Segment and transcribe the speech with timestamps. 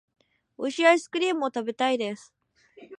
[0.57, 2.33] 美味しいアイスクリームを食べたいです。